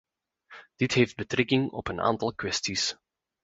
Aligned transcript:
Dit 0.75 0.93
heeft 0.93 1.15
betrekking 1.15 1.71
op 1.71 1.87
een 1.87 2.01
aantal 2.01 2.33
kwesties. 2.35 2.95